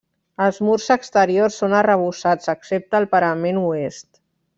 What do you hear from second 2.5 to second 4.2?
excepte al parament oest.